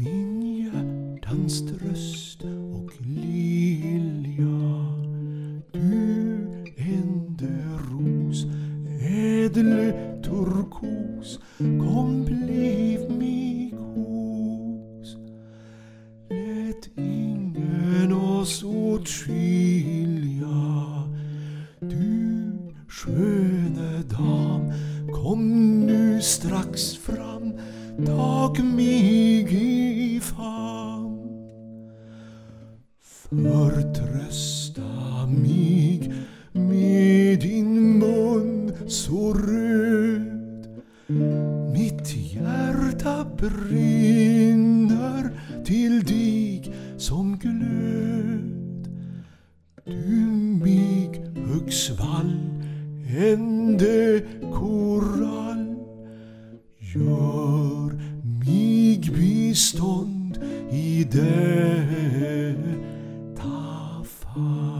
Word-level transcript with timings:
min 0.00 0.42
hjärtans 0.42 1.62
tröst 1.66 2.42
och 2.44 2.90
lilja. 3.00 4.84
Du 5.72 6.48
ende 6.76 7.48
ros, 7.90 8.46
ädle 9.00 9.92
turkos, 10.22 11.40
kom 11.58 12.24
bliv 12.24 13.10
mig 13.18 13.74
hos. 13.78 15.16
Lät 16.30 16.88
ingen 16.96 18.12
oss 18.12 18.64
åtskilja. 18.64 20.48
Du 21.80 22.58
sköne 22.88 24.02
dam, 24.10 24.72
kom 25.12 25.80
nu 25.86 26.22
strax 26.22 26.96
fram, 26.96 27.52
tag 28.06 28.64
mig 28.64 29.42
Förtrösta 33.30 35.26
mig 35.26 36.12
med 36.52 37.40
din 37.40 37.98
mun 37.98 38.72
så 38.86 39.34
röd. 39.34 40.66
Mitt 41.72 42.16
hjärta 42.16 43.26
brinner 43.36 45.30
till 45.64 46.04
dig 46.04 46.72
som 46.96 47.38
glöd. 47.38 48.88
Du 49.84 50.26
mig 50.64 51.22
högsvall, 51.46 52.36
ände 53.18 54.22
korall. 54.52 55.76
Gör 56.78 57.92
mig 58.22 59.00
bistånd 59.14 60.38
i 60.70 61.04
det 61.12 61.58
fall. 64.38 64.78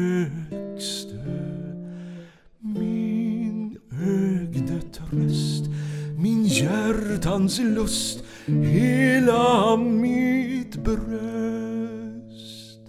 ögde 5.14 5.70
min 6.18 6.46
hjärtans 6.46 7.60
lust 7.60 8.24
Hela 8.46 9.78
mitt 9.78 10.84
bröst. 10.84 12.82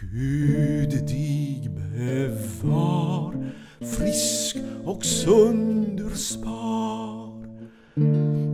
Gud 0.00 0.90
dig 0.90 1.70
bevar 1.70 3.52
frisk 3.80 4.56
och 4.84 5.04
sönderspar. 5.04 6.48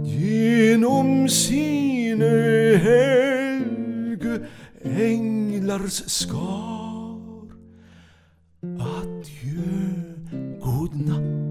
Genom 0.04 1.28
sine 1.28 2.76
helge 2.76 4.46
änglars 4.82 6.02
skar. 6.06 7.14
Adjö, 8.62 9.62
god 10.60 10.94
natt, 11.06 11.43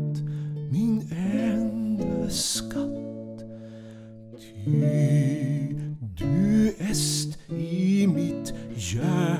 skatt. 2.34 3.46
Ty 4.40 5.76
du 6.18 6.74
est 6.80 7.38
i 7.50 8.08
mitt 8.08 8.54
hjärta 8.76 9.34